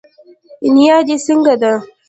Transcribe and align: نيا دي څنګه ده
نيا 0.73 0.97
دي 1.07 1.15
څنګه 1.25 1.53
ده 1.61 1.73